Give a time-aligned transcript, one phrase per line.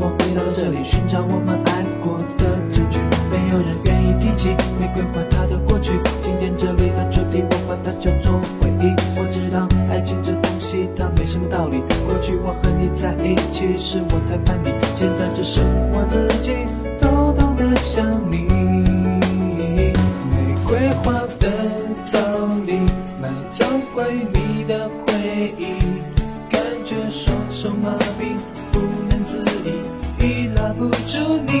[0.00, 2.98] 我回到了这里，寻找我们爱过的证据，
[3.30, 4.48] 没有人愿意提起
[4.78, 5.92] 玫瑰花它的过去。
[6.20, 8.94] 今天这里的主题，我把它叫做回忆。
[9.16, 16.52] 我知道爱情这东西它没什么道理，过去我和你在一起是我太叛逆，现在只剩我自己
[17.00, 18.48] 偷偷的想你。
[20.30, 21.48] 玫瑰花的
[22.04, 22.80] 葬礼，
[23.20, 26.02] 埋葬关于你的回忆，
[26.50, 28.34] 感觉双手麻痹，
[29.28, 29.44] 不能自
[30.20, 31.52] 已，拉不住你，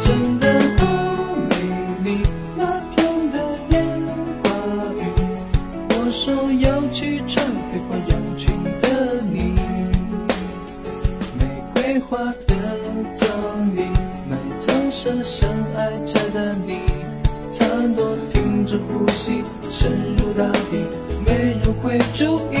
[0.00, 0.46] 真的
[0.78, 0.86] 好
[1.50, 1.56] 美
[2.04, 2.18] 丽。
[2.56, 3.36] 那天的
[3.70, 3.74] 烟
[4.42, 4.46] 花
[4.94, 5.02] 雨，
[5.90, 9.56] 我说要去穿飞花洋裙的你，
[11.36, 11.42] 玫
[11.74, 12.54] 瑰花的
[13.16, 13.26] 葬
[13.74, 13.80] 礼，
[14.30, 16.78] 埋葬深深爱着的你。
[17.50, 20.86] 残朵停止呼吸，深入大地，
[21.26, 22.53] 没人会注意。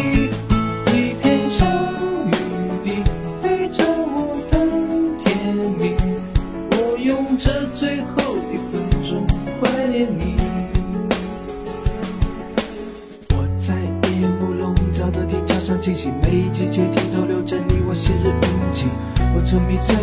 [7.74, 9.26] 最后一分钟
[9.60, 10.36] 怀念你。
[13.30, 13.74] 我在
[14.12, 18.86] 夜幕笼罩的天桥上清醒，每一季节天都留着你我昔日印记。
[19.36, 19.96] 我沉迷醉，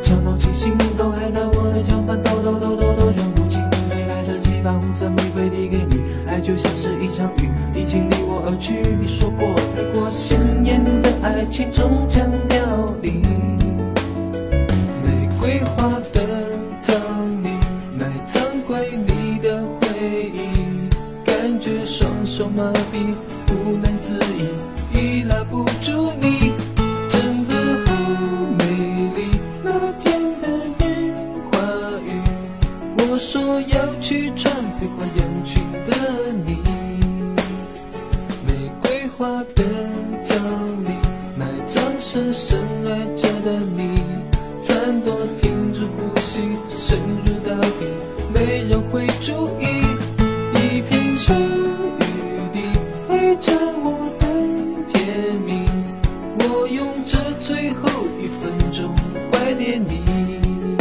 [0.00, 3.60] 吵闹清醒，都还在我的墙畔，抖抖抖抖抖卷不清。
[3.90, 8.74] 没来得及把红色玫瑰递给你，爱就像是一场雨，已经离我而去。
[9.00, 13.20] 你说过，太过鲜艳的爱情终将凋零。
[15.02, 16.00] 玫瑰花
[22.58, 23.14] 麻痹，
[23.46, 24.48] 不能自已，
[24.92, 26.50] 已拉不住你，
[27.08, 27.54] 真的
[27.86, 27.94] 好
[28.58, 28.64] 美
[29.14, 29.30] 丽。
[29.62, 30.48] 那天的
[30.80, 31.14] 烟
[31.52, 31.56] 花
[32.04, 32.10] 雨，
[32.98, 36.58] 我说要去穿飞花洋裙的你，
[38.44, 39.62] 玫瑰花的
[40.24, 40.36] 葬
[40.84, 40.90] 礼，
[41.38, 44.02] 埋葬深深爱着的你，
[44.60, 46.40] 残朵停止呼吸，
[46.76, 47.86] 深入大地，
[59.68, 60.76] 念你。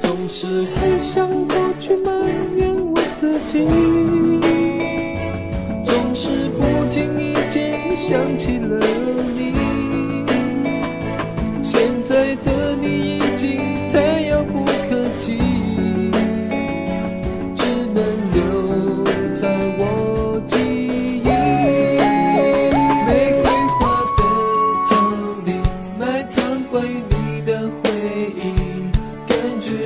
[0.00, 2.10] 总是会想过去埋
[2.56, 3.64] 怨我自己，
[5.84, 8.84] 总是不经意间想起了
[9.36, 9.54] 你。
[11.62, 13.20] 现在的你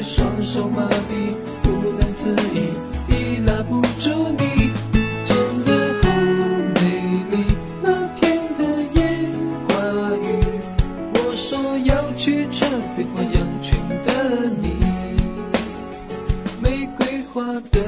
[0.03, 2.73] 双手麻痹，不能自已，
[3.09, 4.71] 已拉不住你，
[5.25, 5.71] 真的
[6.03, 6.09] 好
[6.77, 6.81] 美
[7.31, 7.45] 丽。
[7.83, 9.31] 那天的烟
[9.69, 9.75] 花
[10.17, 10.25] 雨，
[11.15, 14.65] 我说要去穿飞花洋裙的你。
[16.63, 17.81] 玫瑰花的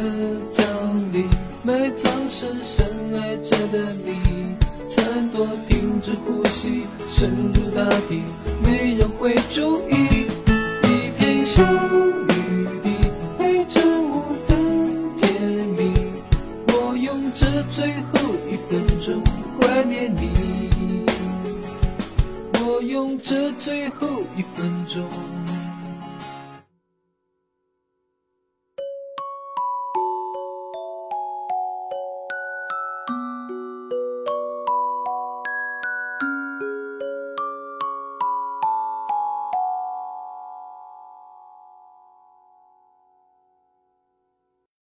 [0.51, 0.65] 葬
[1.13, 1.25] 礼，
[1.63, 4.55] 埋葬深深爱着的你，
[4.89, 8.23] 残朵停止呼吸，深入大地，
[8.63, 10.27] 没人会注意。
[11.45, 12.29] 小雨
[12.83, 12.89] 滴
[13.37, 14.55] 陪着我的
[15.17, 15.43] 甜
[15.77, 15.93] 蜜，
[16.69, 18.13] 我用这最后
[18.49, 19.21] 一分钟
[19.61, 21.05] 怀念你。
[22.65, 25.03] 我用这最后一分钟。